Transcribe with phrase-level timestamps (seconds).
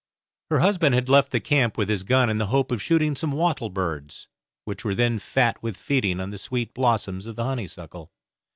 [0.49, 3.31] Her husband had left the camp with his gun in the hope of shooting some
[3.33, 4.27] wattle birds,
[4.65, 8.11] which were then fat with feeding on the sweet blossoms of the honeysuckle.